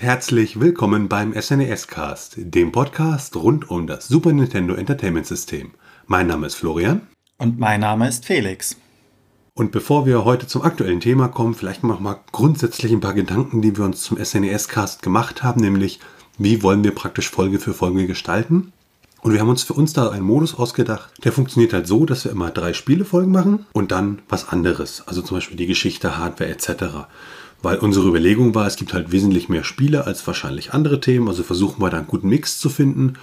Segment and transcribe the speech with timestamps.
[0.00, 5.72] Und herzlich willkommen beim SNES Cast, dem Podcast rund um das Super Nintendo Entertainment System.
[6.06, 7.02] Mein Name ist Florian.
[7.36, 8.76] Und mein Name ist Felix.
[9.52, 13.60] Und bevor wir heute zum aktuellen Thema kommen, vielleicht noch mal grundsätzlich ein paar Gedanken,
[13.60, 16.00] die wir uns zum SNES Cast gemacht haben, nämlich
[16.38, 18.72] wie wollen wir praktisch Folge für Folge gestalten.
[19.20, 22.24] Und wir haben uns für uns da einen Modus ausgedacht, der funktioniert halt so, dass
[22.24, 25.02] wir immer drei Spielefolgen machen und dann was anderes.
[25.06, 27.06] Also zum Beispiel die Geschichte, Hardware etc
[27.62, 31.42] weil unsere Überlegung war, es gibt halt wesentlich mehr Spiele als wahrscheinlich andere Themen, also
[31.42, 33.14] versuchen wir da einen guten Mix zu finden.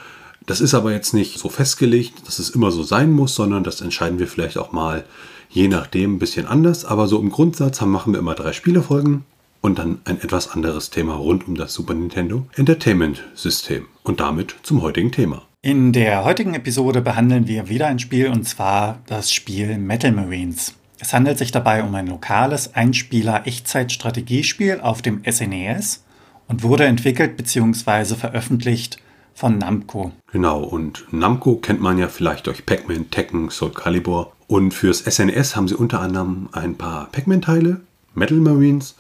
[0.46, 3.82] Das ist aber jetzt nicht so festgelegt, dass es immer so sein muss, sondern das
[3.82, 5.04] entscheiden wir vielleicht auch mal
[5.50, 6.86] je nachdem ein bisschen anders.
[6.86, 9.26] Aber so im Grundsatz haben, machen wir immer drei Spielefolgen
[9.62, 14.56] und dann ein etwas anderes Thema rund um das Super Nintendo Entertainment System und damit
[14.64, 15.44] zum heutigen Thema.
[15.62, 20.74] In der heutigen Episode behandeln wir wieder ein Spiel und zwar das Spiel Metal Marines.
[21.00, 26.00] Es handelt sich dabei um ein lokales Einspieler-Echtzeit-Strategiespiel auf dem SNES e
[26.48, 28.16] und wurde entwickelt bzw.
[28.16, 28.98] veröffentlicht
[29.36, 30.12] von Namco.
[30.32, 34.32] Genau, und Namco kennt man ja vielleicht durch Pac-Man, Tekken, Soul Calibur.
[34.48, 37.82] Und fürs SNES e haben sie unter anderem ein paar Pac-Man-Teile,
[38.16, 38.96] Metal Marines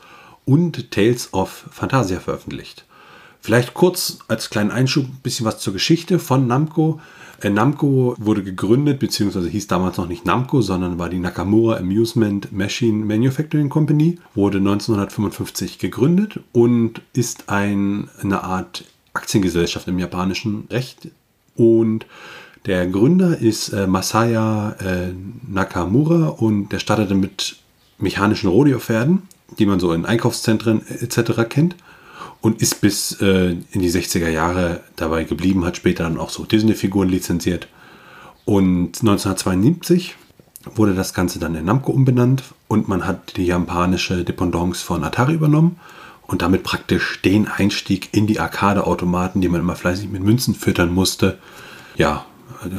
[0.46, 2.86] und Tales of Phantasia veröffentlicht.
[3.42, 7.00] Vielleicht kurz als kleinen Einschub ein bisschen was zur Geschichte von Namco.
[7.42, 12.52] Äh, Namco wurde gegründet, beziehungsweise hieß damals noch nicht Namco, sondern war die Nakamura Amusement
[12.52, 21.10] Machine Manufacturing Company, wurde 1955 gegründet und ist ein, eine Art Aktiengesellschaft im japanischen Recht.
[21.56, 22.06] Und
[22.66, 25.14] der Gründer ist äh, Masaya äh,
[25.48, 27.58] Nakamura und der startete mit
[28.00, 29.24] mechanischen Rodeo-Pferden,
[29.58, 31.48] die man so in Einkaufszentren etc.
[31.50, 31.76] kennt
[32.42, 36.46] und ist bis äh, in die 60er Jahre dabei geblieben, hat später dann auch so
[36.46, 37.68] Disney-Figuren lizenziert.
[38.46, 40.16] Und 1972
[40.76, 45.34] wurde das Ganze dann in Namco umbenannt und man hat die japanische Dependance von Atari
[45.34, 45.78] übernommen
[46.28, 50.94] und damit praktisch den Einstieg in die Arcade-Automaten, die man immer fleißig mit Münzen füttern
[50.94, 51.40] musste,
[51.96, 52.26] ja,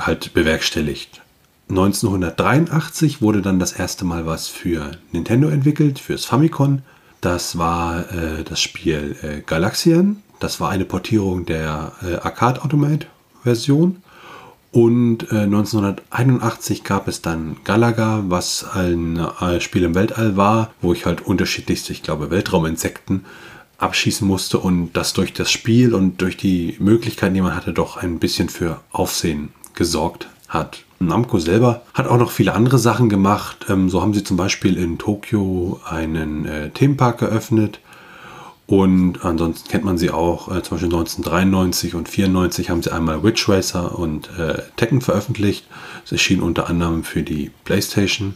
[0.01, 1.23] halt bewerkstelligt.
[1.71, 6.83] 1983 wurde dann das erste Mal was für Nintendo entwickelt, fürs Famicom.
[7.21, 10.23] Das war äh, das Spiel äh, Galaxian.
[10.39, 13.07] Das war eine Portierung der äh, Arcade Automate
[13.43, 14.03] Version.
[14.71, 20.93] Und 1981 äh, gab es dann Galaga, was ein äh, Spiel im Weltall war, wo
[20.93, 23.25] ich halt unterschiedlichste, ich glaube, Weltrauminsekten
[23.79, 27.97] abschießen musste und das durch das Spiel und durch die Möglichkeiten, die man hatte, doch
[27.97, 30.85] ein bisschen für Aufsehen gesorgt hat.
[31.01, 33.67] Namco selber hat auch noch viele andere Sachen gemacht.
[33.69, 37.81] Ähm, so haben sie zum Beispiel in Tokio einen äh, Themenpark eröffnet.
[38.67, 43.23] Und ansonsten kennt man sie auch, äh, zum Beispiel 1993 und 1994 haben sie einmal
[43.23, 45.67] Witch Racer und äh, Tekken veröffentlicht.
[46.05, 48.35] Es erschien unter anderem für die PlayStation.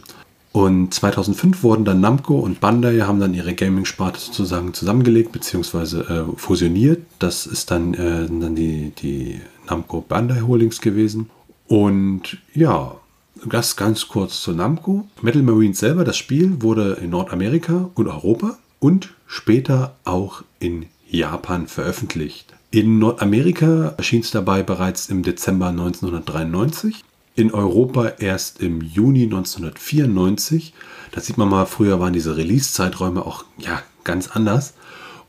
[0.51, 5.99] Und 2005 wurden dann Namco und Bandai haben dann ihre Gaming-Sparte sozusagen zusammengelegt bzw.
[6.01, 7.01] Äh, fusioniert.
[7.19, 11.29] Das ist dann, äh, dann die, die Namco Bandai Holdings gewesen.
[11.73, 12.97] Und ja,
[13.43, 15.07] das ganz kurz zu Namco.
[15.23, 21.65] Metal Marines selber, das Spiel wurde in Nordamerika und Europa und später auch in Japan
[21.65, 22.53] veröffentlicht.
[22.69, 27.03] In Nordamerika erschien es dabei bereits im Dezember 1993,
[27.33, 30.75] in Europa erst im Juni 1994.
[31.11, 34.75] Da sieht man mal, früher waren diese Release-Zeiträume auch ja, ganz anders.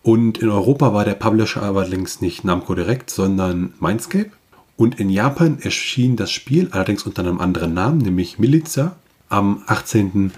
[0.03, 4.31] Und in Europa war der Publisher aber längst nicht Namco direkt, sondern Mindscape.
[4.77, 8.97] Und in Japan erschien das Spiel allerdings unter einem anderen Namen, nämlich Miliza,
[9.29, 10.33] am 18.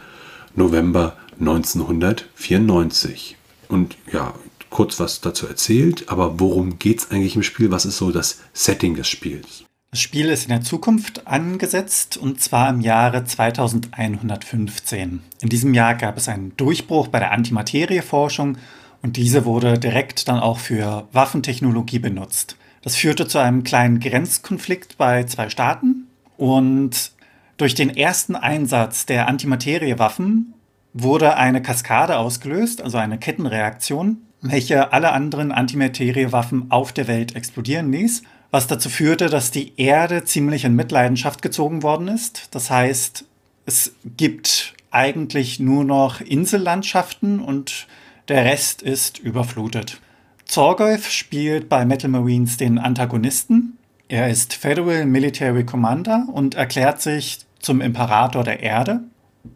[0.54, 3.36] November 1994.
[3.68, 4.34] Und ja,
[4.70, 7.70] kurz was dazu erzählt, aber worum geht es eigentlich im Spiel?
[7.70, 9.64] Was ist so das Setting des Spiels?
[9.90, 15.22] Das Spiel ist in der Zukunft angesetzt und zwar im Jahre 2115.
[15.40, 18.58] In diesem Jahr gab es einen Durchbruch bei der Antimaterieforschung
[19.00, 22.56] und diese wurde direkt dann auch für Waffentechnologie benutzt.
[22.86, 26.06] Das führte zu einem kleinen Grenzkonflikt bei zwei Staaten
[26.36, 27.10] und
[27.56, 30.54] durch den ersten Einsatz der Antimateriewaffen
[30.92, 37.90] wurde eine Kaskade ausgelöst, also eine Kettenreaktion, welche alle anderen Antimateriewaffen auf der Welt explodieren
[37.90, 38.22] ließ,
[38.52, 42.54] was dazu führte, dass die Erde ziemlich in Mitleidenschaft gezogen worden ist.
[42.54, 43.24] Das heißt,
[43.66, 47.88] es gibt eigentlich nur noch Insellandschaften und
[48.28, 50.00] der Rest ist überflutet.
[50.46, 53.76] Zorgoth spielt bei Metal Marines den Antagonisten.
[54.08, 59.00] Er ist Federal Military Commander und erklärt sich zum Imperator der Erde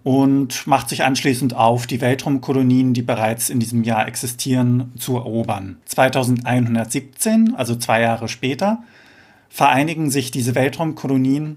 [0.02, 5.78] und macht sich anschließend auf, die Weltraumkolonien, die bereits in diesem Jahr existieren, zu erobern.
[5.87, 8.82] 2117, also zwei Jahre später,
[9.48, 11.56] vereinigen sich diese Weltraumkolonien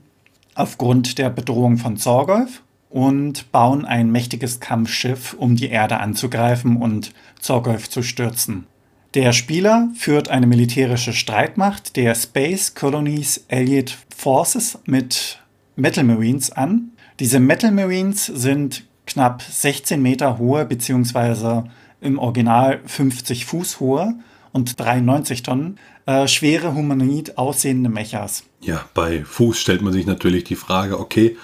[0.56, 7.14] aufgrund der Bedrohung von Zorgoth und bauen ein mächtiges Kampfschiff, um die Erde anzugreifen und
[7.40, 8.68] Zorgoth zu stürzen.
[9.14, 15.40] Der Spieler führt eine militärische Streitmacht der Space Colonies Allied Forces mit
[15.76, 16.94] Metal Marines an.
[17.20, 21.66] Diese Metal Marines sind knapp 16 Meter hohe beziehungsweise
[22.02, 24.16] im Original 50 Fuß hohe
[24.52, 25.78] und 93 Tonnen
[26.08, 28.44] äh, schwere humanoid aussehende Mechas.
[28.62, 31.38] Ja, bei Fuß stellt man sich natürlich die Frage, okay,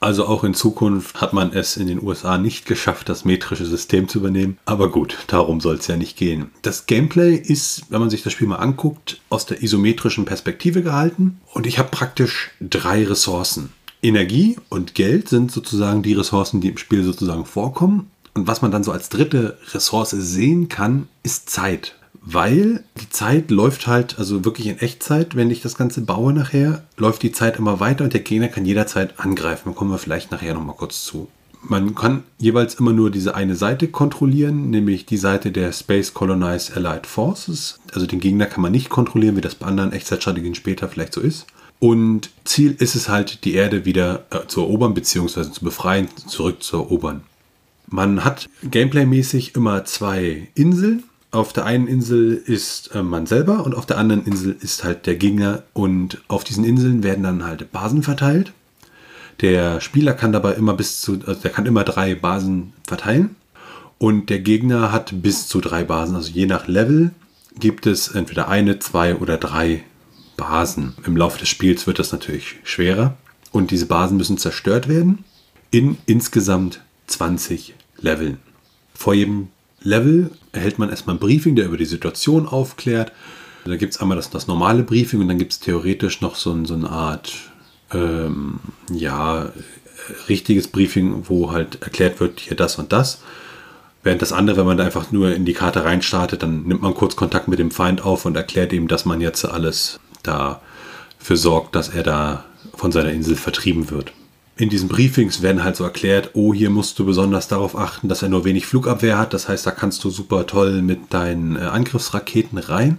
[0.00, 4.08] also auch in Zukunft hat man es in den USA nicht geschafft, das metrische System
[4.08, 4.58] zu übernehmen.
[4.64, 6.50] Aber gut, darum soll es ja nicht gehen.
[6.62, 11.40] Das Gameplay ist, wenn man sich das Spiel mal anguckt, aus der isometrischen Perspektive gehalten.
[11.52, 13.72] Und ich habe praktisch drei Ressourcen.
[14.00, 18.10] Energie und Geld sind sozusagen die Ressourcen, die im Spiel sozusagen vorkommen.
[18.34, 21.96] Und was man dann so als dritte Ressource sehen kann, ist Zeit
[22.30, 26.82] weil die Zeit läuft halt, also wirklich in Echtzeit, wenn ich das Ganze baue nachher,
[26.98, 29.70] läuft die Zeit immer weiter und der Gegner kann jederzeit angreifen.
[29.70, 31.28] Da kommen wir vielleicht nachher nochmal kurz zu.
[31.62, 36.76] Man kann jeweils immer nur diese eine Seite kontrollieren, nämlich die Seite der Space Colonized
[36.76, 37.80] Allied Forces.
[37.94, 41.22] Also den Gegner kann man nicht kontrollieren, wie das bei anderen Echtzeitstrategien später vielleicht so
[41.22, 41.46] ist.
[41.80, 46.62] Und Ziel ist es halt, die Erde wieder äh, zu erobern, beziehungsweise zu befreien, zurück
[46.62, 47.22] zu erobern.
[47.86, 53.74] Man hat gameplaymäßig immer zwei Inseln auf der einen Insel ist äh, man selber und
[53.74, 55.62] auf der anderen Insel ist halt der Gegner.
[55.72, 58.52] Und auf diesen Inseln werden dann halt Basen verteilt.
[59.40, 63.36] Der Spieler kann dabei immer bis zu, also der kann immer drei Basen verteilen.
[63.98, 66.16] Und der Gegner hat bis zu drei Basen.
[66.16, 67.10] Also je nach Level
[67.58, 69.84] gibt es entweder eine, zwei oder drei
[70.36, 70.94] Basen.
[71.04, 73.16] Im Laufe des Spiels wird das natürlich schwerer.
[73.52, 75.24] Und diese Basen müssen zerstört werden
[75.70, 78.38] in insgesamt 20 Leveln.
[78.94, 79.48] Vor jedem
[79.82, 83.12] Level erhält man erstmal ein Briefing, der über die Situation aufklärt.
[83.64, 86.64] Da gibt es einmal das, das, normale Briefing und dann gibt es theoretisch noch so,
[86.64, 87.32] so eine Art,
[87.92, 88.60] ähm,
[88.90, 89.52] ja,
[90.28, 93.22] richtiges Briefing, wo halt erklärt wird, hier das und das.
[94.02, 96.94] Während das andere, wenn man da einfach nur in die Karte reinstartet, dann nimmt man
[96.94, 101.74] kurz Kontakt mit dem Feind auf und erklärt ihm, dass man jetzt alles dafür sorgt,
[101.74, 104.12] dass er da von seiner Insel vertrieben wird
[104.58, 108.22] in diesen Briefings werden halt so erklärt, oh, hier musst du besonders darauf achten, dass
[108.22, 109.32] er nur wenig Flugabwehr hat.
[109.32, 112.98] Das heißt, da kannst du super toll mit deinen äh, Angriffsraketen rein.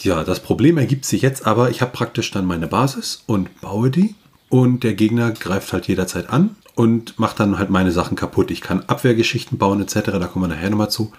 [0.00, 3.90] Ja, das Problem ergibt sich jetzt aber, ich habe praktisch dann meine Basis und baue
[3.90, 4.14] die
[4.48, 8.50] und der Gegner greift halt jederzeit an und macht dann halt meine Sachen kaputt.
[8.50, 11.12] Ich kann Abwehrgeschichten bauen etc., da kommen wir nachher nochmal zu.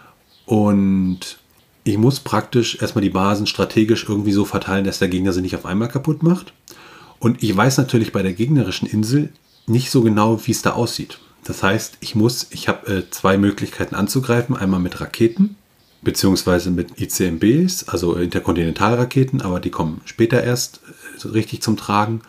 [0.46, 1.38] Und
[1.84, 5.56] ich muss praktisch erstmal die Basen strategisch irgendwie so verteilen, dass der Gegner sie nicht
[5.56, 6.54] auf einmal kaputt macht.
[7.20, 9.32] Und ich weiß natürlich bei der gegnerischen Insel,
[9.68, 11.20] nicht so genau, wie es da aussieht.
[11.44, 14.56] Das heißt, ich muss, ich habe äh, zwei Möglichkeiten anzugreifen.
[14.56, 15.56] Einmal mit Raketen,
[16.02, 20.82] beziehungsweise mit ICMBs, also Interkontinentalraketen, aber die kommen später erst
[21.24, 22.22] äh, richtig zum Tragen.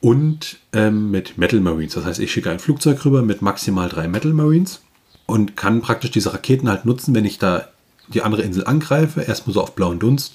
[0.00, 1.92] Und ähm, mit Metal Marines.
[1.92, 4.80] Das heißt, ich schicke ein Flugzeug rüber mit maximal drei Metal Marines
[5.26, 7.68] und kann praktisch diese Raketen halt nutzen, wenn ich da
[8.08, 10.34] die andere Insel angreife, erstmal so auf blauen Dunst.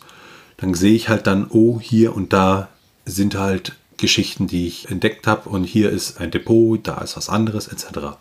[0.57, 2.69] Dann sehe ich halt dann, oh, hier und da
[3.05, 7.29] sind halt Geschichten, die ich entdeckt habe und hier ist ein Depot, da ist was
[7.29, 8.17] anderes etc.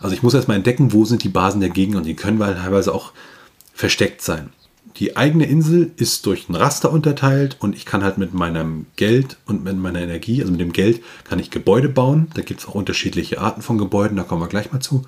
[0.00, 2.58] Also ich muss erstmal entdecken, wo sind die Basen der Gegner und die können halt
[2.58, 3.12] teilweise auch
[3.74, 4.50] versteckt sein.
[4.96, 9.36] Die eigene Insel ist durch ein Raster unterteilt und ich kann halt mit meinem Geld
[9.46, 12.28] und mit meiner Energie, also mit dem Geld, kann ich Gebäude bauen.
[12.34, 15.04] Da gibt es auch unterschiedliche Arten von Gebäuden, da kommen wir gleich mal zu.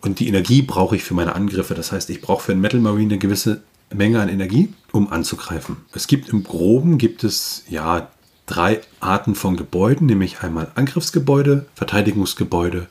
[0.00, 1.74] Und die Energie brauche ich für meine Angriffe.
[1.74, 3.62] Das heißt, ich brauche für einen Metal Marine eine gewisse
[3.92, 5.76] Menge an Energie, um anzugreifen.
[5.92, 8.08] Es gibt im Groben, gibt es ja
[8.46, 12.86] drei Arten von Gebäuden, nämlich einmal Angriffsgebäude, Verteidigungsgebäude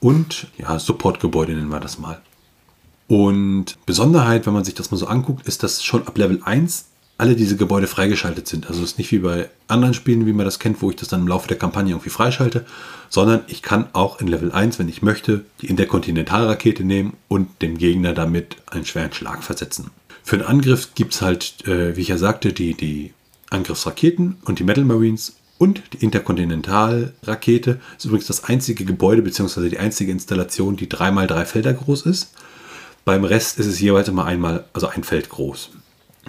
[0.00, 2.20] und ja, Supportgebäude nennen wir das mal.
[3.06, 6.86] Und Besonderheit, wenn man sich das mal so anguckt, ist, dass schon ab Level 1
[7.16, 8.68] alle diese Gebäude freigeschaltet sind.
[8.68, 11.08] Also es ist nicht wie bei anderen Spielen, wie man das kennt, wo ich das
[11.08, 12.64] dann im Laufe der Kampagne irgendwie freischalte,
[13.08, 17.76] sondern ich kann auch in Level 1, wenn ich möchte, die Interkontinentalrakete nehmen und dem
[17.76, 19.90] Gegner damit einen schweren Schlag versetzen.
[20.22, 23.12] Für einen Angriff gibt es halt, äh, wie ich ja sagte, die, die
[23.50, 29.68] Angriffsraketen und die Metal Marines und die Interkontinentalrakete ist übrigens das einzige Gebäude bzw.
[29.68, 32.30] die einzige Installation, die dreimal drei Felder groß ist.
[33.04, 35.70] Beim Rest ist es jeweils immer einmal, also ein Feld groß.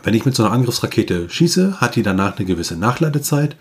[0.04, 3.56] Wenn ich mit so einer Angriffsrakete schieße, hat die danach eine gewisse Nachladezeit.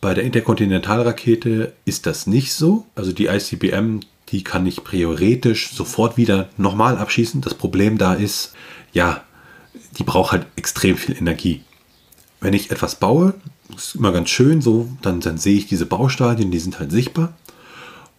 [0.00, 2.86] Bei der Interkontinentalrakete ist das nicht so.
[2.94, 7.40] Also die ICBM, die kann ich prioritisch sofort wieder nochmal abschießen.
[7.40, 8.52] Das Problem da ist,
[8.92, 9.22] ja,
[9.96, 11.62] die braucht halt extrem viel Energie
[12.46, 13.34] wenn ich etwas baue,
[13.76, 17.32] ist immer ganz schön so, dann, dann sehe ich diese Baustadien, die sind halt sichtbar.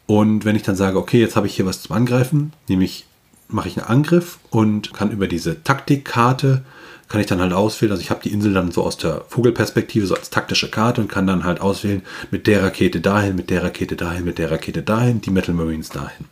[0.05, 3.05] Und wenn ich dann sage, okay, jetzt habe ich hier was zum Angreifen, nämlich
[3.47, 6.65] mache ich einen Angriff und kann über diese Taktikkarte,
[7.07, 10.05] kann ich dann halt auswählen, also ich habe die Insel dann so aus der Vogelperspektive,
[10.05, 13.63] so als taktische Karte und kann dann halt auswählen, mit der Rakete dahin, mit der
[13.63, 16.25] Rakete dahin, mit der Rakete dahin, die Metal Marines dahin.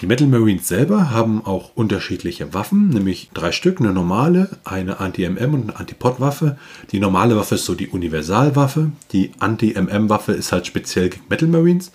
[0.00, 5.54] Die Metal Marines selber haben auch unterschiedliche Waffen, nämlich drei Stück, eine normale, eine Anti-MM
[5.54, 6.58] und eine Anti-Pod-Waffe.
[6.90, 11.92] Die normale Waffe ist so die Universalwaffe, die Anti-MM-Waffe ist halt speziell gegen Metal Marines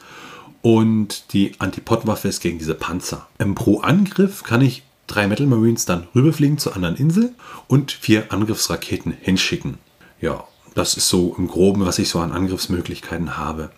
[0.61, 3.27] und die Anti-Pod-Waffe ist gegen diese Panzer.
[3.39, 7.33] Im Pro-Angriff kann ich drei Metal Marines dann rüberfliegen zur anderen Insel
[7.67, 9.79] und vier Angriffsraketen hinschicken.
[10.21, 10.43] Ja,
[10.75, 13.71] das ist so im Groben, was ich so an Angriffsmöglichkeiten habe.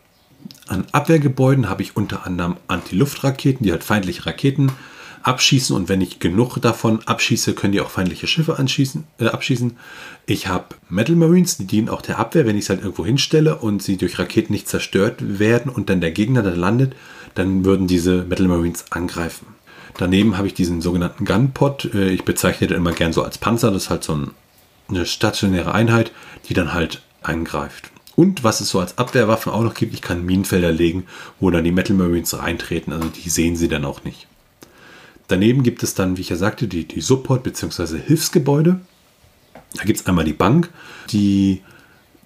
[0.67, 4.71] An Abwehrgebäuden habe ich unter anderem Anti-Luftraketen, die halt feindliche Raketen
[5.23, 8.53] abschießen und wenn ich genug davon abschieße, können die auch feindliche Schiffe
[9.19, 9.77] äh, abschießen.
[10.25, 13.57] Ich habe Metal Marines, die dienen auch der Abwehr, wenn ich es halt irgendwo hinstelle
[13.57, 16.95] und sie durch Raketen nicht zerstört werden und dann der Gegner da landet,
[17.35, 19.47] dann würden diese Metal Marines angreifen.
[19.97, 21.93] Daneben habe ich diesen sogenannten Gunpot.
[21.93, 23.71] Äh, ich bezeichne den immer gern so als Panzer.
[23.71, 24.17] Das ist halt so
[24.87, 26.11] eine stationäre Einheit,
[26.47, 27.91] die dann halt eingreift.
[28.19, 31.05] Und was es so als Abwehrwaffen auch noch gibt, ich kann Minenfelder legen,
[31.39, 32.91] wo dann die Metal Marines reintreten.
[32.91, 34.27] Also die sehen sie dann auch nicht.
[35.29, 37.97] Daneben gibt es dann, wie ich ja sagte, die, die Support- bzw.
[37.97, 38.81] Hilfsgebäude.
[39.73, 40.69] Da gibt es einmal die Bank,
[41.11, 41.61] die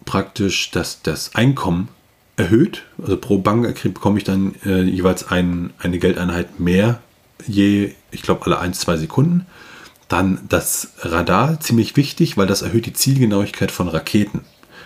[0.03, 1.89] praktisch das, das Einkommen
[2.37, 2.85] erhöht.
[2.99, 7.01] Also pro Bank bekomme ich dann äh, jeweils ein, eine Geldeinheit mehr
[7.45, 9.45] je, ich glaube, alle 1, 2 Sekunden.
[10.07, 14.41] Dann das Radar, ziemlich wichtig, weil das erhöht die Zielgenauigkeit von Raketen,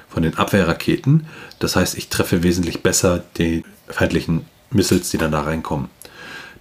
[0.09, 1.27] von den Abwehrraketen.
[1.59, 5.89] Das heißt, ich treffe wesentlich besser die feindlichen Missiles, die dann da reinkommen.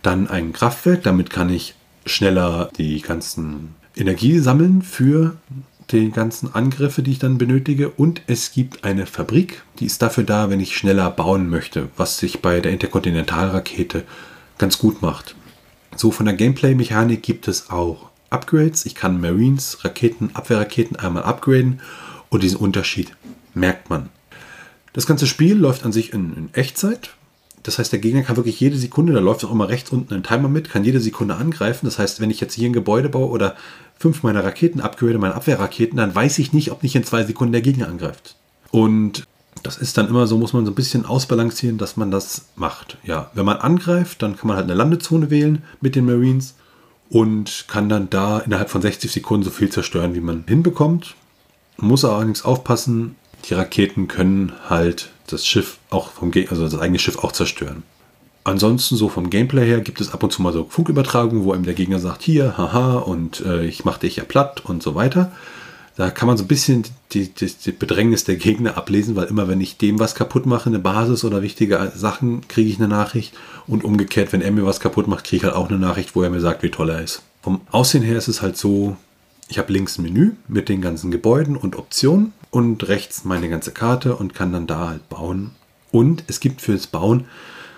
[0.02, 1.74] Dann ein Kraftwerk, damit kann ich
[2.04, 5.36] schneller die ganzen Energie sammeln für
[5.90, 7.90] die ganzen Angriffe, die ich dann benötige.
[7.90, 12.18] Und es gibt eine Fabrik, die ist dafür da, wenn ich schneller bauen möchte, was
[12.18, 14.04] sich bei der Interkontinentalrakete
[14.58, 15.34] ganz gut macht.
[15.94, 18.86] So von der Gameplay-Mechanik gibt es auch Upgrades.
[18.86, 21.80] Ich kann Marines, Raketen, Abwehrraketen einmal upgraden
[22.28, 23.12] und diesen Unterschied
[23.56, 24.08] merkt man.
[24.92, 27.10] Das ganze Spiel läuft an sich in, in Echtzeit.
[27.62, 30.22] Das heißt, der Gegner kann wirklich jede Sekunde, da läuft auch immer rechts unten ein
[30.22, 31.86] Timer mit, kann jede Sekunde angreifen.
[31.86, 33.56] Das heißt, wenn ich jetzt hier ein Gebäude baue oder
[33.98, 37.52] fünf meiner Raketen upgrade, meine Abwehrraketen, dann weiß ich nicht, ob nicht in zwei Sekunden
[37.52, 38.36] der Gegner angreift.
[38.70, 39.26] Und
[39.62, 42.98] das ist dann immer so, muss man so ein bisschen ausbalancieren, dass man das macht.
[43.02, 46.54] Ja, wenn man angreift, dann kann man halt eine Landezone wählen mit den Marines
[47.10, 51.14] und kann dann da innerhalb von 60 Sekunden so viel zerstören, wie man hinbekommt.
[51.78, 53.16] Muss allerdings aufpassen,
[53.48, 57.82] die Raketen können halt das Schiff auch vom Ge also das eigene Schiff auch zerstören.
[58.44, 61.64] Ansonsten so vom Gameplay her gibt es ab und zu mal so Funkübertragungen, wo einem
[61.64, 65.32] der Gegner sagt, hier, haha, und äh, ich mach dich ja platt und so weiter.
[65.96, 69.48] Da kann man so ein bisschen die, die, die, Bedrängnis der Gegner ablesen, weil immer
[69.48, 73.34] wenn ich dem was kaputt mache, eine Basis oder wichtige Sachen, kriege ich eine Nachricht.
[73.66, 76.22] Und umgekehrt, wenn er mir was kaputt macht, kriege ich halt auch eine Nachricht, wo
[76.22, 77.22] er mir sagt, wie toll er ist.
[77.42, 78.96] Vom Aussehen her ist es halt so,
[79.48, 83.72] ich habe links ein Menü mit den ganzen Gebäuden und Optionen und rechts meine ganze
[83.72, 85.52] Karte und kann dann da halt bauen.
[85.92, 87.26] Und es gibt fürs Bauen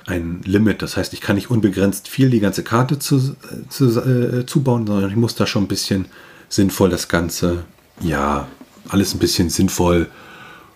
[0.07, 0.83] ein Limit.
[0.83, 3.37] Das heißt, ich kann nicht unbegrenzt viel die ganze Karte zu,
[3.69, 6.07] zu, äh, zubauen, sondern ich muss da schon ein bisschen
[6.49, 7.65] sinnvoll das Ganze
[8.01, 8.49] ja,
[8.89, 10.09] alles ein bisschen sinnvoll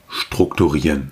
[0.09, 1.11] strukturieren.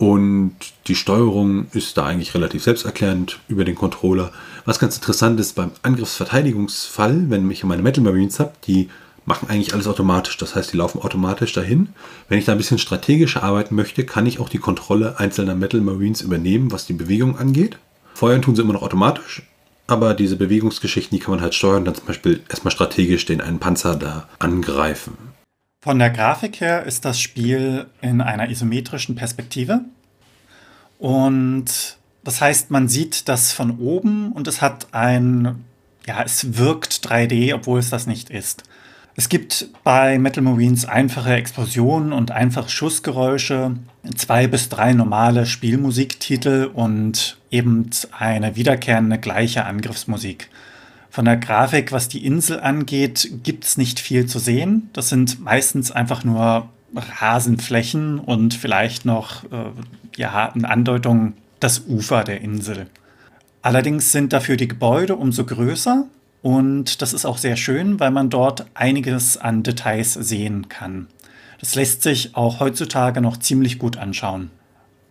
[0.00, 4.32] Und die Steuerung ist da eigentlich relativ selbsterklärend über den Controller.
[4.64, 8.88] Was ganz interessant ist beim Angriffsverteidigungsfall, wenn ich meine Metal Marines habe, die
[9.26, 10.38] machen eigentlich alles automatisch.
[10.38, 11.90] Das heißt, die laufen automatisch dahin.
[12.30, 15.82] Wenn ich da ein bisschen strategischer arbeiten möchte, kann ich auch die Kontrolle einzelner Metal
[15.82, 17.76] Marines übernehmen, was die Bewegung angeht.
[18.14, 19.42] Feuern tun sie immer noch automatisch,
[19.86, 23.58] aber diese Bewegungsgeschichten, die kann man halt steuern, dann zum Beispiel erstmal strategisch den einen
[23.58, 25.29] Panzer da angreifen.
[25.82, 29.80] Von der Grafik her ist das Spiel in einer isometrischen Perspektive.
[30.98, 35.64] Und das heißt, man sieht das von oben und es hat ein,
[36.06, 38.64] ja, es wirkt 3D, obwohl es das nicht ist.
[39.16, 43.74] Es gibt bei Metal Marines einfache Explosionen und einfache Schussgeräusche,
[44.16, 50.50] zwei bis drei normale Spielmusiktitel und eben eine wiederkehrende gleiche Angriffsmusik.
[51.10, 54.90] Von der Grafik, was die Insel angeht, gibt es nicht viel zu sehen.
[54.92, 59.72] Das sind meistens einfach nur Rasenflächen und vielleicht noch äh,
[60.16, 62.86] ja, eine Andeutung das Ufer der Insel.
[63.60, 66.04] Allerdings sind dafür die Gebäude umso größer
[66.42, 71.08] und das ist auch sehr schön, weil man dort einiges an Details sehen kann.
[71.58, 74.50] Das lässt sich auch heutzutage noch ziemlich gut anschauen.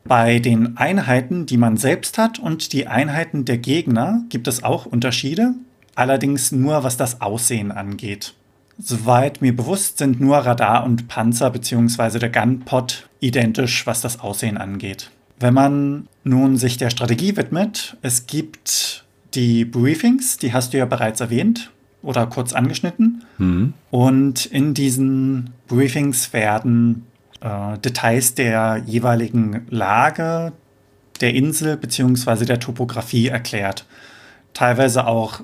[0.06, 4.86] Bei den Einheiten, die man selbst hat und die Einheiten der Gegner gibt es auch
[4.86, 5.54] Unterschiede
[6.00, 8.34] allerdings nur was das Aussehen angeht.
[8.78, 12.18] Soweit mir bewusst sind nur Radar und Panzer bzw.
[12.18, 15.12] der Gunpot identisch, was das Aussehen angeht.
[15.40, 19.04] Wenn man nun sich der Strategie widmet, es gibt
[19.34, 23.26] die Briefings, die hast du ja bereits erwähnt oder kurz angeschnitten.
[23.38, 23.74] Mhm.
[23.92, 27.06] Und in diesen Briefings werden
[27.42, 30.54] äh, Details der jeweiligen Lage
[31.20, 32.46] der Insel bzw.
[32.46, 33.86] der Topografie erklärt.
[34.54, 35.42] teilweise auch,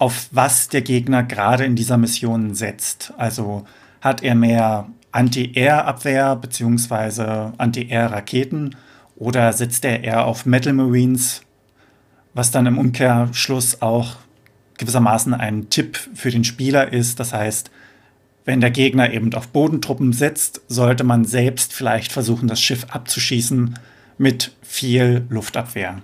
[0.00, 3.12] auf was der Gegner gerade in dieser Mission setzt.
[3.18, 3.66] Also
[4.00, 7.52] hat er mehr Anti-Air-Abwehr bzw.
[7.58, 8.76] Anti-Air-Raketen
[9.16, 11.42] oder setzt er eher auf Metal Marines,
[12.32, 14.16] was dann im Umkehrschluss auch
[14.78, 17.20] gewissermaßen ein Tipp für den Spieler ist.
[17.20, 17.70] Das heißt,
[18.46, 23.78] wenn der Gegner eben auf Bodentruppen setzt, sollte man selbst vielleicht versuchen, das Schiff abzuschießen
[24.16, 26.00] mit viel Luftabwehr.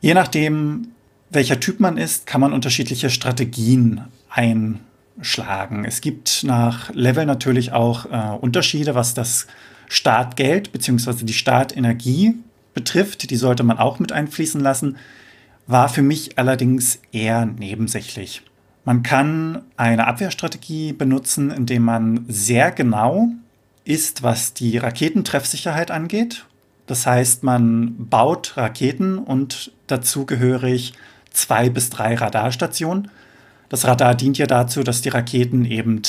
[0.00, 0.88] Je nachdem,
[1.30, 5.84] welcher Typ man ist, kann man unterschiedliche Strategien einschlagen.
[5.84, 9.46] Es gibt nach Level natürlich auch äh, Unterschiede, was das
[9.88, 11.24] Startgeld bzw.
[11.24, 12.34] die Startenergie
[12.74, 13.30] betrifft.
[13.30, 14.96] Die sollte man auch mit einfließen lassen.
[15.66, 18.42] War für mich allerdings eher nebensächlich.
[18.84, 23.28] Man kann eine Abwehrstrategie benutzen, indem man sehr genau
[23.84, 26.46] ist, was die Raketentreffsicherheit angeht.
[26.86, 30.94] Das heißt, man baut Raketen und dazugehörig
[31.30, 33.10] zwei bis drei Radarstationen.
[33.68, 36.02] Das Radar dient ja dazu, dass die Raketen eben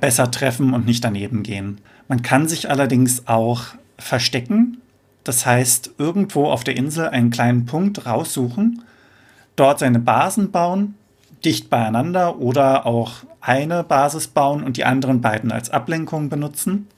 [0.00, 1.80] besser treffen und nicht daneben gehen.
[2.08, 3.66] Man kann sich allerdings auch
[3.98, 4.78] verstecken.
[5.24, 8.82] Das heißt, irgendwo auf der Insel einen kleinen Punkt raussuchen,
[9.56, 10.94] dort seine Basen bauen,
[11.44, 16.88] dicht beieinander oder auch eine Basis bauen und die anderen beiden als Ablenkung benutzen.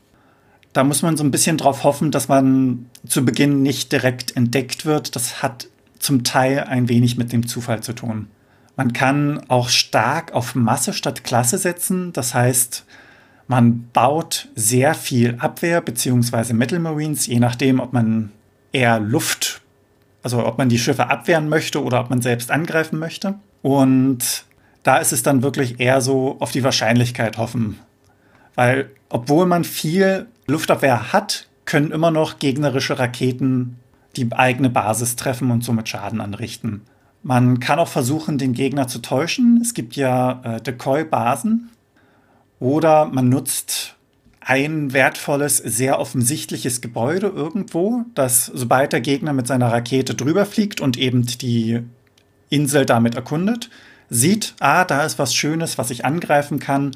[0.72, 4.86] Da muss man so ein bisschen drauf hoffen, dass man zu Beginn nicht direkt entdeckt
[4.86, 5.14] wird.
[5.16, 5.68] Das hat
[6.02, 8.28] zum Teil ein wenig mit dem Zufall zu tun.
[8.76, 12.12] Man kann auch stark auf Masse statt Klasse setzen.
[12.12, 12.84] Das heißt,
[13.46, 16.54] man baut sehr viel Abwehr bzw.
[16.54, 18.32] Metal Marines, je nachdem, ob man
[18.72, 19.60] eher Luft,
[20.22, 23.34] also ob man die Schiffe abwehren möchte oder ob man selbst angreifen möchte.
[23.60, 24.44] Und
[24.82, 27.78] da ist es dann wirklich eher so auf die Wahrscheinlichkeit hoffen.
[28.54, 33.78] Weil obwohl man viel Luftabwehr hat, können immer noch gegnerische Raketen
[34.16, 36.82] die eigene Basis treffen und somit Schaden anrichten.
[37.22, 39.60] Man kann auch versuchen, den Gegner zu täuschen.
[39.62, 41.70] Es gibt ja äh, Decoy-Basen.
[42.58, 43.96] Oder man nutzt
[44.44, 50.80] ein wertvolles, sehr offensichtliches Gebäude irgendwo, das sobald der Gegner mit seiner Rakete drüber fliegt
[50.80, 51.80] und eben die
[52.50, 53.70] Insel damit erkundet,
[54.10, 56.92] sieht, ah, da ist was Schönes, was ich angreifen kann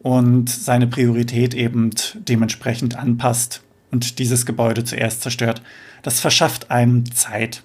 [0.00, 5.62] und seine Priorität eben dementsprechend anpasst und dieses Gebäude zuerst zerstört.
[6.04, 7.62] Das verschafft einem Zeit.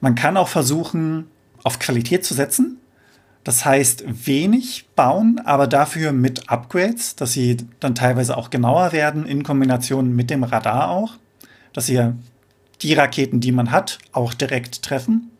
[0.00, 1.26] Man kann auch versuchen,
[1.64, 2.78] auf Qualität zu setzen.
[3.42, 9.26] Das heißt, wenig bauen, aber dafür mit Upgrades, dass sie dann teilweise auch genauer werden,
[9.26, 11.14] in Kombination mit dem Radar auch,
[11.72, 12.12] dass sie
[12.82, 15.32] die Raketen, die man hat, auch direkt treffen.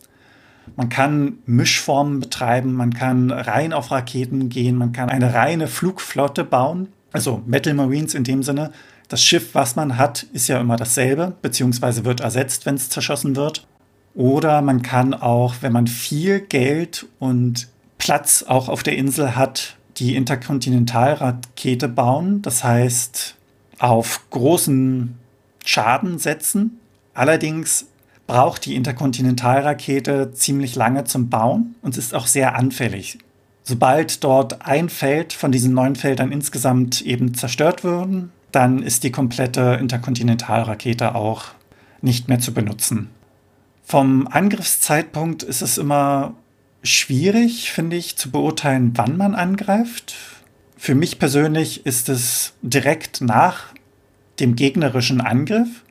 [0.75, 6.43] Man kann Mischformen betreiben, man kann rein auf Raketen gehen, man kann eine reine Flugflotte
[6.43, 8.73] bauen, also Metal Marines in dem Sinne,
[9.09, 13.37] das Schiff, was man hat, ist ja immer dasselbe, beziehungsweise wird ersetzt, wenn es zerschossen
[13.37, 13.67] wird.
[14.15, 19.77] Oder man kann auch, wenn man viel Geld und Platz auch auf der Insel hat,
[19.99, 22.43] die Interkontinentalrakete bauen.
[22.43, 23.37] Das heißt,
[23.79, 25.17] auf großen
[25.65, 26.81] Schaden setzen.
[27.15, 27.87] Allerdings
[28.27, 33.19] braucht die Interkontinentalrakete ziemlich lange zum Bauen und ist auch sehr anfällig.
[33.63, 39.13] Sobald dort ein Feld von diesen neun Feldern insgesamt eben zerstört würden, dann ist die
[39.13, 41.49] komplette Interkontinentalrakete auch
[42.01, 43.11] nicht mehr zu benutzen.
[43.85, 46.33] Vom Angriffszeitpunkt ist es immer
[46.83, 50.17] schwierig, finde ich, zu beurteilen, wann man angreift.
[50.79, 53.75] Für mich persönlich ist es direkt nach
[54.41, 55.85] dem gegnerischen Angriff.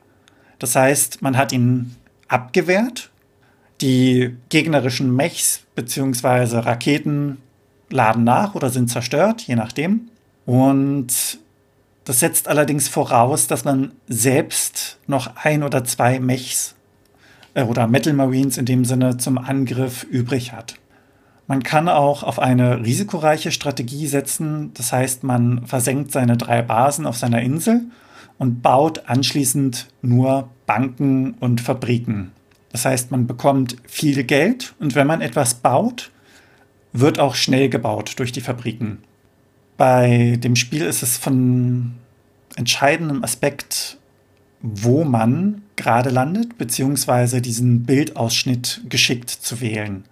[0.58, 1.94] Das heißt, man hat ihn
[2.26, 3.10] abgewehrt.
[3.80, 6.58] Die gegnerischen Mechs bzw.
[6.58, 7.36] Raketen
[7.90, 10.08] laden nach oder sind zerstört, je nachdem.
[10.46, 11.38] Und
[12.06, 16.76] das setzt allerdings voraus, dass man selbst noch ein oder zwei Mechs
[17.54, 20.76] äh, oder Metal Marines in dem Sinne zum Angriff übrig hat.
[21.48, 27.06] Man kann auch auf eine risikoreiche Strategie setzen, das heißt, man versenkt seine drei Basen
[27.06, 27.82] auf seiner Insel
[28.38, 32.30] und baut anschließend nur Banken und Fabriken.
[32.70, 36.12] Das heißt, man bekommt viel Geld und wenn man etwas baut,
[36.92, 38.98] wird auch schnell gebaut durch die Fabriken.
[39.76, 41.94] Bei dem Spiel ist es von
[42.56, 43.98] entscheidendem Aspekt,
[44.62, 50.04] wo man gerade landet, beziehungsweise diesen Bildausschnitt geschickt zu wählen.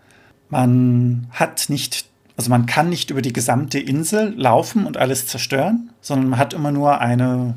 [0.51, 2.05] Man hat nicht,
[2.37, 6.53] also man kann nicht über die gesamte Insel laufen und alles zerstören, sondern man hat
[6.53, 7.55] immer nur eine,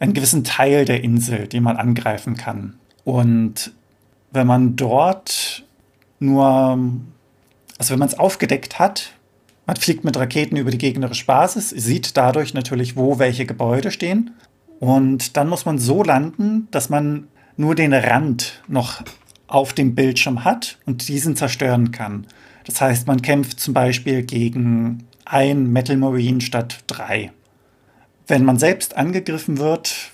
[0.00, 2.74] einen gewissen Teil der Insel, den man angreifen kann.
[3.04, 3.72] Und
[4.30, 5.64] wenn man dort
[6.18, 6.78] nur,
[7.78, 9.12] also wenn man es aufgedeckt hat,
[9.66, 14.32] man fliegt mit Raketen über die gegnerische Basis, sieht dadurch natürlich, wo welche Gebäude stehen.
[14.80, 19.02] Und dann muss man so landen, dass man nur den Rand noch
[19.46, 22.26] auf dem Bildschirm hat und diesen zerstören kann.
[22.64, 27.32] Das heißt, man kämpft zum Beispiel gegen ein Metal Marine statt drei.
[28.26, 30.12] Wenn man selbst angegriffen wird,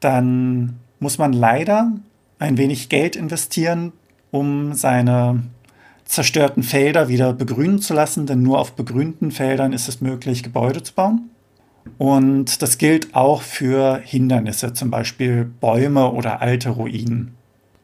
[0.00, 1.92] dann muss man leider
[2.38, 3.92] ein wenig Geld investieren,
[4.30, 5.42] um seine
[6.06, 10.82] zerstörten Felder wieder begrünen zu lassen, denn nur auf begrünten Feldern ist es möglich, Gebäude
[10.82, 11.30] zu bauen.
[11.98, 17.34] Und das gilt auch für Hindernisse, zum Beispiel Bäume oder alte Ruinen.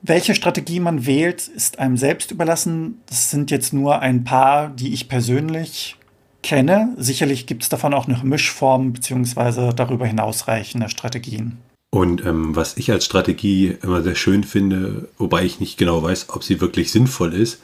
[0.03, 3.01] Welche Strategie man wählt, ist einem selbst überlassen.
[3.07, 5.97] Das sind jetzt nur ein paar, die ich persönlich
[6.43, 6.93] kenne.
[6.97, 9.73] Sicherlich gibt es davon auch noch Mischformen bzw.
[9.75, 11.59] darüber hinausreichende Strategien.
[11.95, 16.31] Und ähm, was ich als Strategie immer sehr schön finde, wobei ich nicht genau weiß,
[16.31, 17.61] ob sie wirklich sinnvoll ist,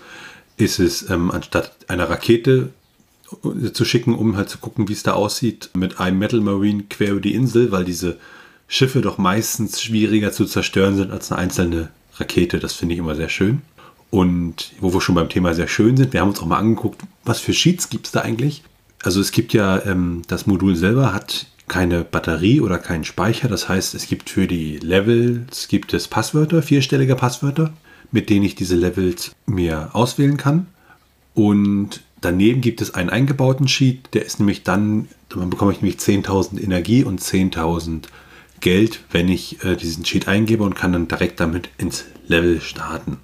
[0.59, 2.71] ist es, ähm, anstatt einer Rakete
[3.73, 7.13] zu schicken, um halt zu gucken, wie es da aussieht, mit einem Metal Marine quer
[7.13, 8.17] über die Insel, weil diese
[8.69, 12.59] Schiffe doch meistens schwieriger zu zerstören sind als eine einzelne Rakete.
[12.59, 13.63] Das finde ich immer sehr schön.
[14.11, 17.03] Und wo wir schon beim Thema sehr schön sind, wir haben uns auch mal angeguckt,
[17.25, 18.63] was für Sheets gibt es da eigentlich.
[19.03, 23.49] Also es gibt ja, ähm, das Modul selber hat keine Batterie oder keinen Speicher.
[23.49, 27.73] Das heißt, es gibt für die Levels gibt es Passwörter, vierstellige Passwörter,
[28.11, 30.67] mit denen ich diese Levels mir auswählen kann.
[31.35, 36.01] Und daneben gibt es einen eingebauten Sheet, der ist nämlich dann, dann bekomme ich nämlich
[36.01, 38.05] 10.000 Energie und 10.000
[38.61, 43.19] Geld, wenn ich äh, diesen Cheat eingebe und kann dann direkt damit ins Level starten.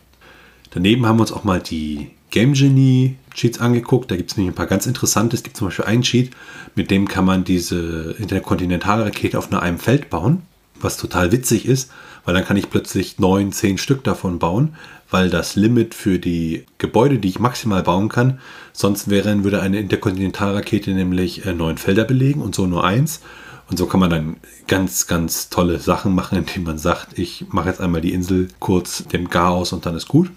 [0.70, 4.10] Daneben haben wir uns auch mal die Game Genie Cheats angeguckt.
[4.10, 5.36] Da gibt es nämlich ein paar ganz interessante.
[5.36, 6.30] Es gibt zum Beispiel einen Cheat,
[6.74, 10.42] mit dem kann man diese Interkontinentalrakete auf nur einem Feld bauen,
[10.80, 11.90] was total witzig ist,
[12.24, 14.76] weil dann kann ich plötzlich neun, zehn Stück davon bauen,
[15.10, 18.40] weil das Limit für die Gebäude, die ich maximal bauen kann,
[18.72, 23.20] sonst wären, würde eine Interkontinentalrakete nämlich äh, neun Felder belegen und so nur eins.
[23.70, 27.68] Und so kann man dann ganz, ganz tolle Sachen machen, indem man sagt, ich mache
[27.68, 30.30] jetzt einmal die Insel kurz dem aus und dann ist gut.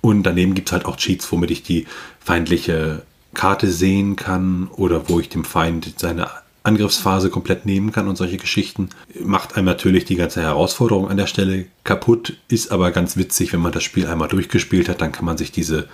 [0.00, 1.86] Und daneben gibt es halt auch Cheats, womit ich die
[2.20, 3.02] feindliche
[3.34, 6.28] Karte sehen kann oder wo ich dem Feind seine
[6.62, 8.90] Angriffsphase komplett nehmen kann und solche Geschichten.
[9.18, 13.60] Macht einem natürlich die ganze Herausforderung an der Stelle kaputt, ist aber ganz witzig, wenn
[13.60, 15.88] man das Spiel einmal durchgespielt hat, dann kann man sich diese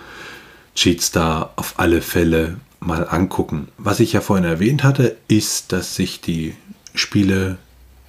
[0.75, 3.69] Cheats da auf alle Fälle mal angucken.
[3.77, 6.53] Was ich ja vorhin erwähnt hatte, ist, dass sich die
[6.93, 7.57] Spiele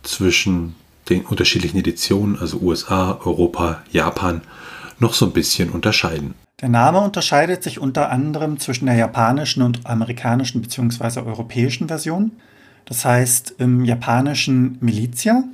[0.03, 0.75] zwischen
[1.09, 4.42] den unterschiedlichen Editionen, also USA, Europa, Japan,
[4.99, 6.35] noch so ein bisschen unterscheiden.
[6.61, 11.21] Der Name unterscheidet sich unter anderem zwischen der japanischen und amerikanischen bzw.
[11.21, 12.33] europäischen Version.
[12.88, 15.44] Das heißt im japanischen Militia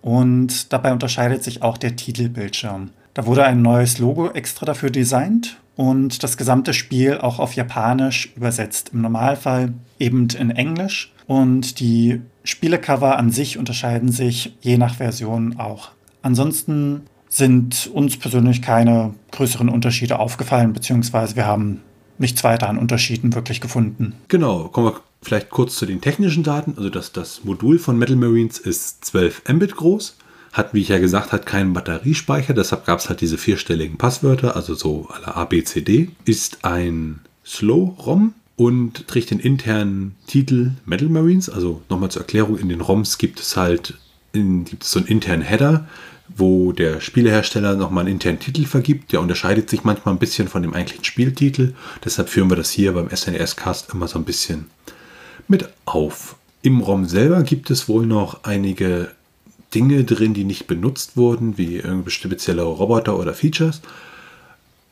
[0.00, 2.90] und dabei unterscheidet sich auch der Titelbildschirm.
[3.12, 8.32] Da wurde ein neues Logo extra dafür designt und das gesamte Spiel auch auf Japanisch
[8.36, 8.92] übersetzt.
[8.94, 15.58] Im Normalfall eben in Englisch und die Spielecover an sich unterscheiden sich je nach Version
[15.58, 15.90] auch.
[16.22, 21.82] Ansonsten sind uns persönlich keine größeren Unterschiede aufgefallen, beziehungsweise wir haben
[22.16, 24.14] nichts weiter an Unterschieden wirklich gefunden.
[24.28, 26.74] Genau, kommen wir vielleicht kurz zu den technischen Daten.
[26.76, 30.16] Also das, das Modul von Metal Marines ist 12 Mbit groß,
[30.52, 34.54] hat, wie ich ja gesagt habe, keinen Batteriespeicher, deshalb gab es halt diese vierstelligen Passwörter,
[34.54, 36.10] also so alle A, B, C, D.
[36.24, 41.48] Ist ein Slow-ROM und trägt den internen Titel Metal Marines.
[41.48, 43.94] Also nochmal zur Erklärung, in den ROMs gibt es halt
[44.32, 45.86] in, gibt es so einen internen Header,
[46.36, 49.12] wo der Spielehersteller nochmal einen internen Titel vergibt.
[49.12, 51.74] Der unterscheidet sich manchmal ein bisschen von dem eigentlichen Spieltitel.
[52.04, 54.66] Deshalb führen wir das hier beim SNES-Cast immer so ein bisschen
[55.48, 56.36] mit auf.
[56.62, 59.10] Im ROM selber gibt es wohl noch einige
[59.74, 63.80] Dinge drin, die nicht benutzt wurden, wie irgendwie spezielle Roboter oder Features.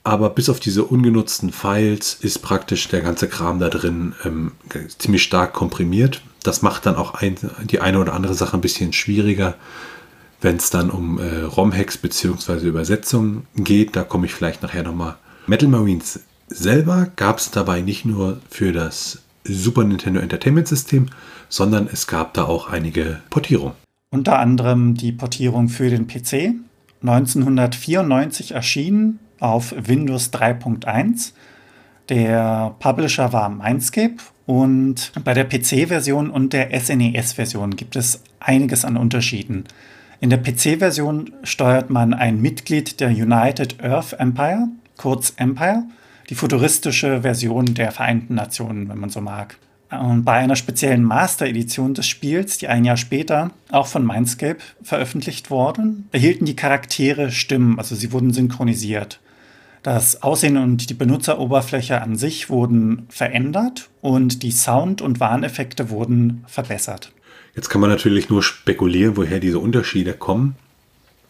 [0.02, 4.52] Aber bis auf diese ungenutzten Files ist praktisch der ganze Kram da drin ähm,
[4.98, 6.22] ziemlich stark komprimiert.
[6.42, 9.56] Das macht dann auch ein, die eine oder andere Sache ein bisschen schwieriger,
[10.40, 12.66] wenn es dann um äh, ROM-Hacks bzw.
[12.66, 13.94] Übersetzungen geht.
[13.94, 15.16] Da komme ich vielleicht nachher nochmal.
[15.46, 21.06] Metal Marines selber gab es dabei nicht nur für das Super Nintendo Entertainment System,
[21.48, 23.74] sondern es gab da auch einige Portierungen.
[24.10, 26.54] Unter anderem die Portierung für den PC.
[27.02, 31.32] 1994 erschienen auf Windows 3.1.
[32.08, 38.96] Der Publisher war Mindscape und bei der PC-Version und der SNES-Version gibt es einiges an
[38.96, 39.64] Unterschieden.
[40.20, 45.84] In der PC-Version steuert man ein Mitglied der United Earth Empire, kurz Empire,
[46.30, 49.58] die futuristische Version der Vereinten Nationen, wenn man so mag.
[49.90, 55.50] Und bei einer speziellen Master-Edition des Spiels, die ein Jahr später auch von Mindscape veröffentlicht
[55.50, 59.20] wurde, erhielten die Charaktere Stimmen, also sie wurden synchronisiert.
[59.82, 66.44] Das Aussehen und die Benutzeroberfläche an sich wurden verändert und die Sound- und Warneffekte wurden
[66.46, 67.12] verbessert.
[67.56, 70.54] Jetzt kann man natürlich nur spekulieren, woher diese Unterschiede kommen.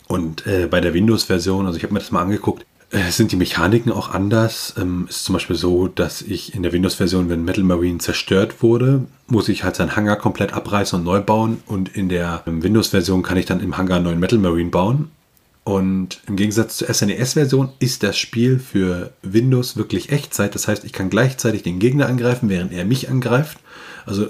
[0.09, 2.67] Und äh, bei der Windows-Version, also ich habe mir das mal angeguckt,
[3.11, 4.75] sind die Mechaniken auch anders.
[4.77, 9.07] Ähm, ist zum Beispiel so, dass ich in der Windows-Version, wenn Metal Marine zerstört wurde,
[9.29, 11.63] muss ich halt seinen Hangar komplett abreißen und neu bauen.
[11.67, 15.11] Und in der ähm, Windows-Version kann ich dann im Hangar einen neuen Metal Marine bauen.
[15.63, 20.55] Und im Gegensatz zur SNES-Version ist das Spiel für Windows wirklich Echtzeit.
[20.57, 23.59] Das heißt, ich kann gleichzeitig den Gegner angreifen, während er mich angreift.
[24.05, 24.29] Also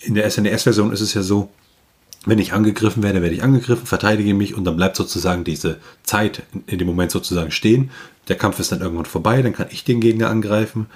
[0.00, 1.50] in der SNES-Version ist es ja so,
[2.24, 6.42] wenn ich angegriffen werde, werde ich angegriffen, verteidige mich und dann bleibt sozusagen diese Zeit
[6.66, 7.90] in dem Moment sozusagen stehen.
[8.28, 10.86] Der Kampf ist dann irgendwann vorbei, dann kann ich den Gegner angreifen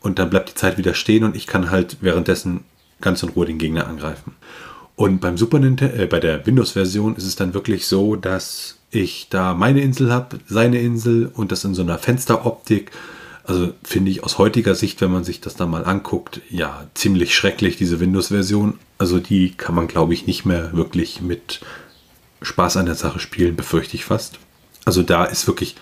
[0.00, 2.60] und dann bleibt die Zeit wieder stehen und ich kann halt währenddessen
[3.00, 4.34] ganz in Ruhe den Gegner angreifen.
[4.94, 9.28] Und beim Super Nintendo, äh, bei der Windows-Version ist es dann wirklich so, dass ich
[9.28, 12.92] da meine Insel habe, seine Insel und das in so einer Fensteroptik.
[13.46, 17.34] Also finde ich aus heutiger Sicht, wenn man sich das da mal anguckt, ja, ziemlich
[17.36, 18.78] schrecklich, diese Windows-Version.
[18.98, 21.60] Also die kann man, glaube ich, nicht mehr wirklich mit
[22.42, 24.40] Spaß an der Sache spielen, befürchte ich fast.
[24.84, 25.76] Also da ist wirklich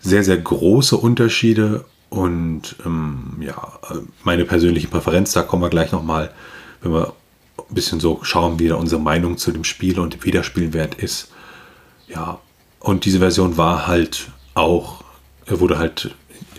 [0.00, 3.78] sehr, sehr große Unterschiede und ähm, ja,
[4.24, 6.32] meine persönliche Präferenz, da kommen wir gleich nochmal,
[6.80, 7.14] wenn wir
[7.58, 11.30] ein bisschen so schauen, wie da unsere Meinung zu dem Spiel und dem Wiederspielwert ist.
[12.08, 12.40] Ja,
[12.80, 15.04] und diese Version war halt auch,
[15.46, 16.14] wurde halt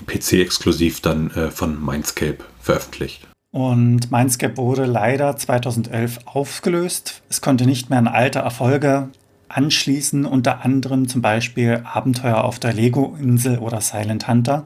[0.06, 3.28] PC-exklusiv dann äh, von Mindscape veröffentlicht.
[3.52, 7.22] Und Mindscape wurde leider 2011 aufgelöst.
[7.30, 9.10] Es konnte nicht mehr an alte Erfolge
[9.48, 14.66] anschließen, unter anderem zum Beispiel Abenteuer auf der Lego-Insel oder Silent Hunter.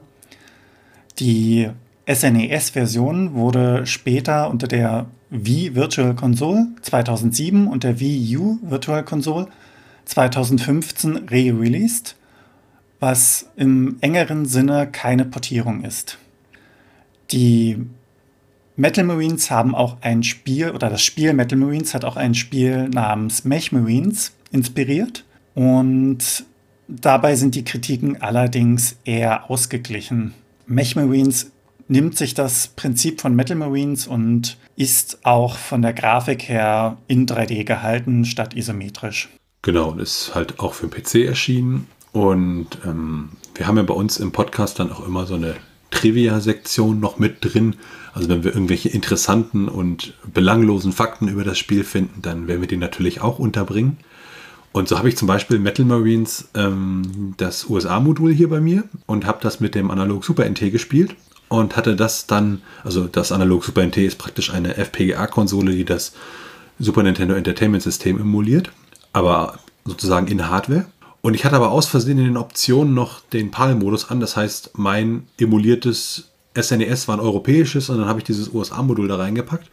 [1.18, 1.68] Die
[2.10, 9.48] SNES-Version wurde später unter der Wii Virtual Console 2007 und der Wii U Virtual Console
[10.06, 12.16] 2015 re-released,
[13.00, 16.18] was im engeren Sinne keine Portierung ist.
[17.30, 17.76] Die
[18.76, 22.88] Metal Marines haben auch ein Spiel, oder das Spiel Metal Marines hat auch ein Spiel
[22.88, 25.24] namens Mech Marines inspiriert.
[25.54, 26.44] Und
[26.86, 30.34] dabei sind die Kritiken allerdings eher ausgeglichen.
[30.66, 31.50] Mech Marines
[31.88, 37.26] nimmt sich das Prinzip von Metal Marines und ist auch von der Grafik her in
[37.26, 39.28] 3D gehalten statt isometrisch.
[39.62, 41.88] Genau, und ist halt auch für den PC erschienen.
[42.12, 45.56] Und ähm, wir haben ja bei uns im Podcast dann auch immer so eine
[45.90, 47.76] Trivia-Sektion noch mit drin.
[48.14, 52.68] Also wenn wir irgendwelche interessanten und belanglosen Fakten über das Spiel finden, dann werden wir
[52.68, 53.98] die natürlich auch unterbringen.
[54.72, 59.26] Und so habe ich zum Beispiel Metal Marines ähm, das USA-Modul hier bei mir und
[59.26, 61.16] habe das mit dem Analog Super NT gespielt
[61.48, 66.12] und hatte das dann, also das Analog Super NT ist praktisch eine FPGA-Konsole, die das
[66.78, 68.70] Super Nintendo Entertainment System emuliert,
[69.12, 70.86] aber sozusagen in Hardware.
[71.20, 74.20] Und ich hatte aber aus Versehen in den Optionen noch den PAL-Modus an.
[74.20, 79.08] Das heißt, mein emuliertes SNES e war ein europäisches und dann habe ich dieses USA-Modul
[79.08, 79.68] da reingepackt.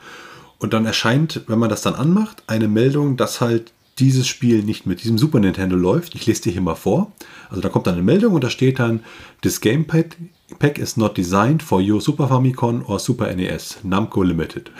[0.58, 4.86] Und dann erscheint, wenn man das dann anmacht, eine Meldung, dass halt dieses Spiel nicht
[4.86, 6.16] mit diesem Super Nintendo läuft.
[6.16, 7.12] Ich lese dir hier mal vor.
[7.50, 9.02] Also da kommt dann eine Meldung und da steht dann,
[9.42, 10.18] This Gamepad
[10.60, 14.72] Pack is not designed for your Super Famicom or Super NES, Namco Limited.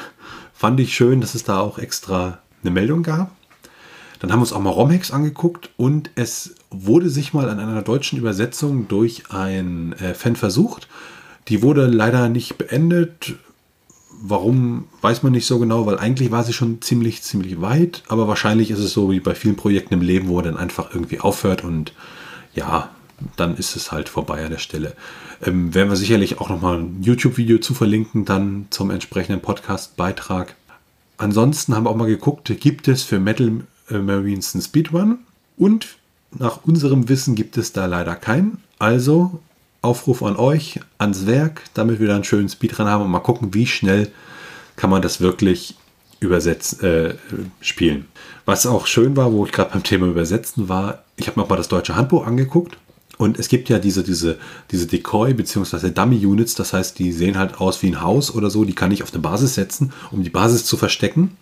[0.54, 3.32] Fand ich schön, dass es da auch extra eine Meldung gab.
[4.26, 7.84] Dann haben wir uns auch mal Romhex angeguckt und es wurde sich mal an einer
[7.84, 10.88] deutschen Übersetzung durch einen äh, Fan versucht.
[11.48, 13.36] Die wurde leider nicht beendet.
[14.20, 18.02] Warum, weiß man nicht so genau, weil eigentlich war sie schon ziemlich, ziemlich weit.
[18.08, 20.92] Aber wahrscheinlich ist es so wie bei vielen Projekten im Leben, wo er dann einfach
[20.92, 21.94] irgendwie aufhört und
[22.56, 22.90] ja,
[23.36, 24.96] dann ist es halt vorbei an der Stelle.
[25.46, 30.56] Ähm, werden wir sicherlich auch nochmal ein YouTube-Video zu verlinken, dann zum entsprechenden Podcast-Beitrag.
[31.18, 35.20] Ansonsten haben wir auch mal geguckt, gibt es für Metal Marines einen Speedrun
[35.58, 35.98] und
[36.38, 38.60] nach unserem Wissen gibt es da leider keinen.
[38.80, 39.40] Also
[39.82, 43.54] Aufruf an euch, ans Werk, damit wir dann einen schönen Speedrun haben und mal gucken,
[43.54, 44.12] wie schnell
[44.76, 45.76] kann man das wirklich
[46.20, 47.16] übersetzen, äh,
[47.62, 48.06] spielen.
[48.46, 51.56] Was auch schön war, wo ich gerade beim Thema Übersetzen war, ich habe mir mal
[51.56, 52.78] das deutsche Handbuch angeguckt
[53.18, 54.38] und es gibt ja diese, diese,
[54.72, 55.92] diese Decoy- bzw.
[55.92, 59.04] Dummy-Units, das heißt, die sehen halt aus wie ein Haus oder so, die kann ich
[59.04, 61.38] auf eine Basis setzen, um die Basis zu verstecken.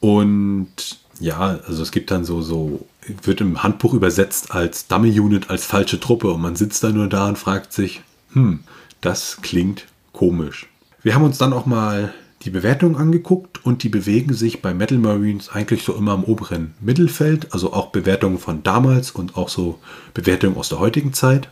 [0.00, 2.86] Und ja, also es gibt dann so, so,
[3.22, 7.28] wird im Handbuch übersetzt als Dummy-Unit, als falsche Truppe und man sitzt da nur da
[7.28, 8.02] und fragt sich,
[8.32, 8.60] hm,
[9.00, 10.68] das klingt komisch.
[11.02, 14.98] Wir haben uns dann auch mal die Bewertungen angeguckt und die bewegen sich bei Metal
[14.98, 19.78] Marines eigentlich so immer im oberen Mittelfeld, also auch Bewertungen von damals und auch so
[20.14, 21.48] Bewertungen aus der heutigen Zeit.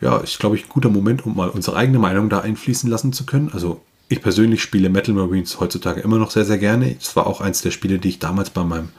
[0.00, 3.12] Ja, ist glaube ich ein guter Moment, um mal unsere eigene Meinung da einfließen lassen
[3.12, 3.50] zu können.
[3.52, 6.94] Also ich persönlich spiele Metal Marines heutzutage immer noch sehr, sehr gerne.
[6.98, 8.90] Es war auch eins der Spiele, die ich damals bei meinem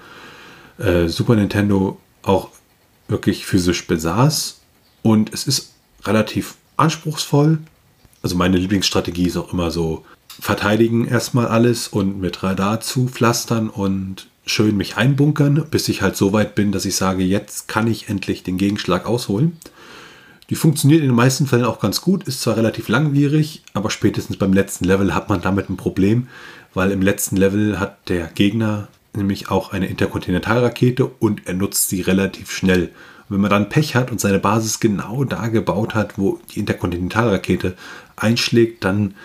[0.78, 2.50] äh, Super Nintendo auch
[3.08, 4.62] wirklich physisch besaß.
[5.02, 5.74] Und es ist
[6.06, 7.60] relativ anspruchsvoll.
[8.22, 10.06] Also meine Lieblingsstrategie ist auch immer so,
[10.40, 16.34] verteidigen erstmal alles und mit Radar zupflastern und schön mich einbunkern, bis ich halt so
[16.34, 19.58] weit bin, dass ich sage, jetzt kann ich endlich den Gegenschlag ausholen.
[20.50, 24.38] Die funktioniert in den meisten Fällen auch ganz gut, ist zwar relativ langwierig, aber spätestens
[24.38, 26.28] beim letzten Level hat man damit ein Problem,
[26.74, 32.02] weil im letzten Level hat der Gegner nämlich auch eine Interkontinentalrakete und er nutzt sie
[32.02, 32.90] relativ schnell.
[33.30, 37.76] Wenn man dann Pech hat und seine Basis genau da gebaut hat, wo die Interkontinentalrakete
[38.16, 39.16] einschlägt, dann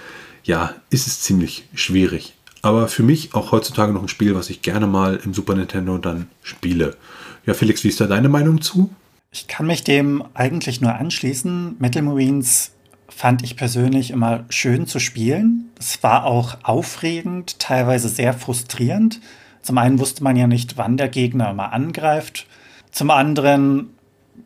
[0.44, 2.34] ja, ist es ziemlich schwierig.
[2.62, 5.98] Aber für mich auch heutzutage noch ein Spiel, was ich gerne mal im Super Nintendo
[5.98, 6.96] dann spiele.
[7.44, 8.90] Ja, Felix, wie ist da deine Meinung zu?
[9.30, 11.76] Ich kann mich dem eigentlich nur anschließen.
[11.78, 12.72] Metal Marines
[13.08, 15.70] fand ich persönlich immer schön zu spielen.
[15.78, 19.20] Es war auch aufregend, teilweise sehr frustrierend.
[19.60, 22.46] Zum einen wusste man ja nicht, wann der Gegner mal angreift.
[22.90, 23.90] Zum anderen,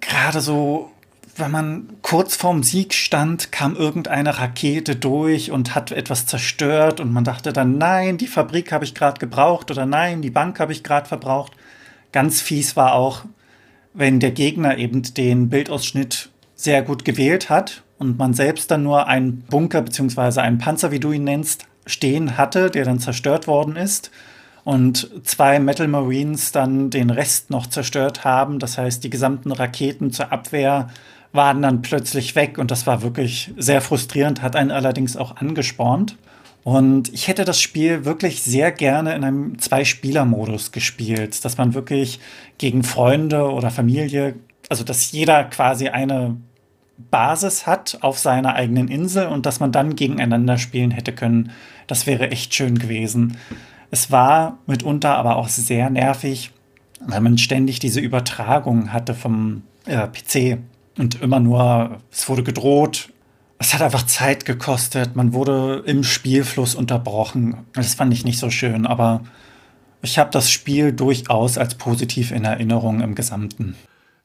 [0.00, 0.90] gerade so,
[1.36, 7.12] wenn man kurz vorm Sieg stand, kam irgendeine Rakete durch und hat etwas zerstört und
[7.12, 10.72] man dachte dann, nein, die Fabrik habe ich gerade gebraucht oder nein, die Bank habe
[10.72, 11.52] ich gerade verbraucht.
[12.10, 13.24] Ganz fies war auch,
[13.94, 19.06] wenn der Gegner eben den Bildausschnitt sehr gut gewählt hat und man selbst dann nur
[19.06, 20.40] einen Bunker bzw.
[20.40, 24.10] einen Panzer, wie du ihn nennst, stehen hatte, der dann zerstört worden ist
[24.64, 28.58] und zwei Metal Marines dann den Rest noch zerstört haben.
[28.58, 30.88] Das heißt, die gesamten Raketen zur Abwehr
[31.32, 36.16] waren dann plötzlich weg und das war wirklich sehr frustrierend, hat einen allerdings auch angespornt.
[36.64, 42.20] Und ich hätte das Spiel wirklich sehr gerne in einem Zwei-Spieler-Modus gespielt, dass man wirklich
[42.58, 44.36] gegen Freunde oder Familie,
[44.68, 46.36] also dass jeder quasi eine
[47.10, 51.50] Basis hat auf seiner eigenen Insel und dass man dann gegeneinander spielen hätte können.
[51.86, 53.36] Das wäre echt schön gewesen.
[53.90, 56.52] Es war mitunter aber auch sehr nervig,
[57.00, 60.58] weil man ständig diese Übertragung hatte vom äh, PC
[60.98, 63.08] und immer nur, es wurde gedroht.
[63.62, 65.14] Es hat einfach Zeit gekostet.
[65.14, 67.58] Man wurde im Spielfluss unterbrochen.
[67.74, 69.22] Das fand ich nicht so schön, aber
[70.02, 73.76] ich habe das Spiel durchaus als positiv in Erinnerung im Gesamten.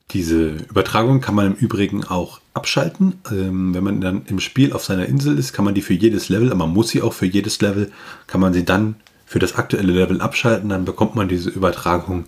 [0.10, 3.22] Diese Übertragung kann man im Übrigen auch abschalten.
[3.30, 6.30] Ähm, wenn man dann im Spiel auf seiner Insel ist, kann man die für jedes
[6.30, 7.92] Level, aber man muss sie auch für jedes Level,
[8.26, 8.96] kann man sie dann
[9.28, 12.26] für das aktuelle Level abschalten, dann bekommt man diese Übertragung